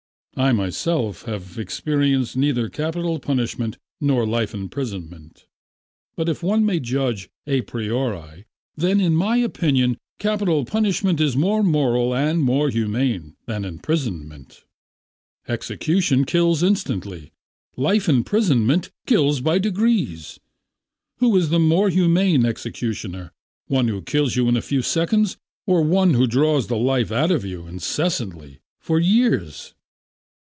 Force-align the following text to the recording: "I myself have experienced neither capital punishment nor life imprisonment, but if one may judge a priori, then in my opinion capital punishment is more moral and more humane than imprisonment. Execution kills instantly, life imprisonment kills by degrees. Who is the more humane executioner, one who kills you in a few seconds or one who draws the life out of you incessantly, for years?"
"I 0.37 0.53
myself 0.53 1.23
have 1.23 1.59
experienced 1.59 2.37
neither 2.37 2.69
capital 2.69 3.19
punishment 3.19 3.77
nor 3.99 4.25
life 4.25 4.53
imprisonment, 4.55 5.45
but 6.15 6.29
if 6.29 6.41
one 6.41 6.65
may 6.65 6.79
judge 6.79 7.29
a 7.45 7.61
priori, 7.61 8.45
then 8.75 9.01
in 9.01 9.13
my 9.13 9.37
opinion 9.37 9.97
capital 10.19 10.63
punishment 10.63 11.19
is 11.19 11.35
more 11.35 11.61
moral 11.63 12.15
and 12.15 12.41
more 12.41 12.69
humane 12.69 13.35
than 13.45 13.65
imprisonment. 13.65 14.63
Execution 15.49 16.23
kills 16.23 16.63
instantly, 16.63 17.33
life 17.75 18.07
imprisonment 18.07 18.89
kills 19.05 19.41
by 19.41 19.59
degrees. 19.59 20.39
Who 21.17 21.35
is 21.35 21.49
the 21.49 21.59
more 21.59 21.89
humane 21.89 22.45
executioner, 22.45 23.33
one 23.67 23.89
who 23.89 24.01
kills 24.01 24.37
you 24.37 24.47
in 24.47 24.55
a 24.55 24.61
few 24.63 24.81
seconds 24.81 25.37
or 25.67 25.81
one 25.83 26.13
who 26.13 26.25
draws 26.25 26.67
the 26.67 26.77
life 26.77 27.11
out 27.11 27.31
of 27.31 27.43
you 27.43 27.67
incessantly, 27.67 28.61
for 28.79 28.97
years?" 28.97 29.75